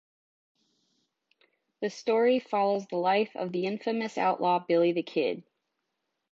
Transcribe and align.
The 1.81 1.91
story 1.91 2.39
follows 2.39 2.87
the 2.87 2.95
life 2.95 3.35
of 3.35 3.51
the 3.51 3.67
infamous 3.67 4.17
outlaw 4.17 4.57
Billy 4.57 4.93
the 4.93 5.03
Kid. 5.03 5.43